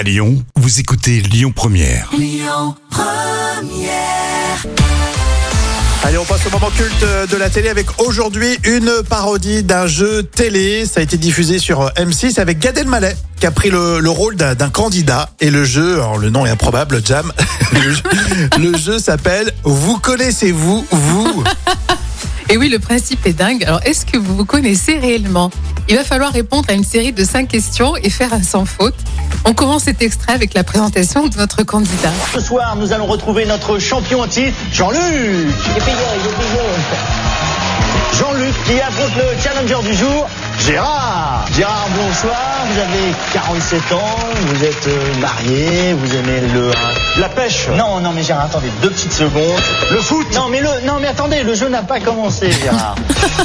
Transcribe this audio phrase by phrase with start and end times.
[0.00, 2.10] À Lyon, vous écoutez Lyon Première.
[6.04, 10.22] Allez, on passe au moment culte de la télé avec aujourd'hui une parodie d'un jeu
[10.22, 10.86] télé.
[10.86, 14.36] Ça a été diffusé sur M6 avec Gad Elmaleh qui a pris le, le rôle
[14.36, 15.28] d'un d'un candidat.
[15.38, 17.30] Et le jeu, alors le nom est improbable, Jam.
[17.74, 18.02] Le jeu,
[18.58, 21.44] le jeu s'appelle Vous connaissez-vous, vous?
[22.48, 23.62] Et oui, le principe est dingue.
[23.64, 25.52] Alors, est-ce que vous vous connaissez réellement?
[25.88, 28.96] Il va falloir répondre à une série de cinq questions et faire un sans faute.
[29.44, 32.12] On commence cet extrait avec la présentation de notre candidat.
[32.32, 35.00] Ce soir, nous allons retrouver notre champion en titre, Jean-Luc.
[38.12, 41.46] Jean-Luc qui affronte le challenger du jour, Gérard.
[41.56, 42.66] Gérard, bonsoir.
[42.70, 46.70] Vous avez 47 ans, vous êtes euh, marié, vous aimez le
[47.18, 47.68] la pêche.
[47.76, 49.60] Non, non, mais Gérard, attendez deux petites secondes.
[49.90, 50.26] Le foot.
[50.34, 52.96] Non, mais le non, mais attendez, le jeu n'a pas commencé, Gérard.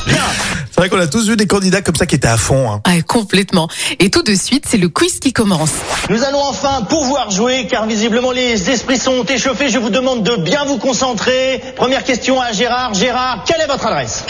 [0.05, 0.17] Bien.
[0.75, 2.69] C'est vrai qu'on a tous vu des candidats comme ça qui étaient à fond.
[2.69, 2.81] hein.
[2.83, 3.69] Ah, complètement.
[3.99, 5.69] Et tout de suite, c'est le quiz qui commence.
[6.09, 9.69] Nous allons enfin pouvoir jouer car visiblement les esprits sont échauffés.
[9.69, 11.63] Je vous demande de bien vous concentrer.
[11.77, 12.93] Première question à Gérard.
[12.93, 14.25] Gérard, quelle est votre adresse?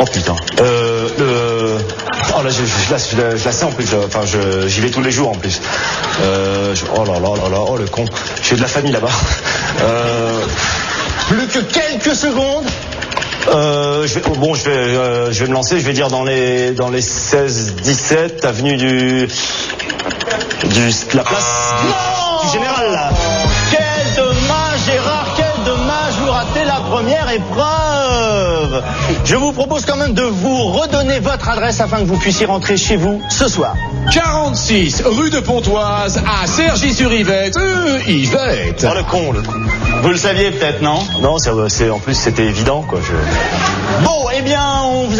[0.00, 0.34] Oh putain.
[0.60, 1.76] Euh, le...
[2.36, 3.86] Oh là, je, je, la, je la- je la sais en plus.
[3.86, 5.60] je- Enfin, je- j'y vais tous les jours en plus.
[6.22, 8.04] Euh, je- Oh là là là là, oh le con.
[8.42, 9.10] J'ai de la famille là-bas.
[9.82, 10.40] Euh,
[11.28, 12.66] Plus que quelques secondes.
[13.48, 15.80] Euh, je vais, oh, bon, je vais, euh, je vais me lancer.
[15.80, 19.28] Je vais dire dans les dans les 16, 17 avenue du
[20.68, 23.10] du la place Non du général là.
[23.70, 28.82] Quel dommage, Gérard, quel dommage, vous ratez la première épreuve.
[29.24, 32.76] Je vous propose quand même de vous redonner votre adresse afin que vous puissiez rentrer
[32.76, 33.74] chez vous ce soir.
[34.12, 37.56] 46 rue de Pontoise à Cergy-sur-Yvette.
[37.56, 38.86] Euh, Yvette.
[38.88, 39.60] Oh le con, le con.
[40.02, 40.98] Vous le saviez peut-être, non?
[41.20, 42.98] Non, c'est en plus c'était évident quoi.
[43.00, 44.04] Je...
[44.04, 44.71] Bon, eh bien,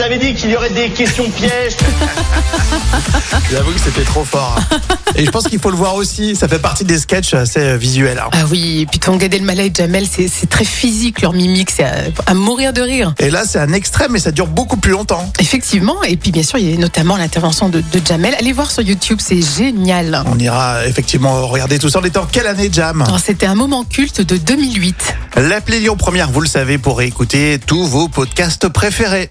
[0.03, 1.77] avait dit qu'il y aurait des questions pièges.
[3.51, 4.57] J'avoue que c'était trop fort.
[4.59, 4.77] hein.
[5.15, 6.35] Et je pense qu'il faut le voir aussi.
[6.37, 8.19] Ça fait partie des sketchs assez euh, visuels.
[8.19, 8.29] hein.
[8.33, 11.85] Ah oui, et puis ton Gad Elmaleh et Jamel, c'est très physique leur mimique, c'est
[11.85, 11.95] à,
[12.27, 13.15] à mourir de rire.
[13.19, 15.31] Et là, c'est un extrait, mais ça dure beaucoup plus longtemps.
[15.39, 18.35] Effectivement, et puis bien sûr, il y a notamment l'intervention de, de Jamel.
[18.39, 20.23] Allez voir sur YouTube, c'est génial.
[20.27, 22.01] On ira effectivement regarder tout ça.
[22.01, 23.05] On était en quelle année, Jam?
[23.23, 25.15] C'était un moment culte de 2008.
[25.37, 29.31] L'appli Lyon Première, vous le savez, pour écouter tous vos podcasts préférés.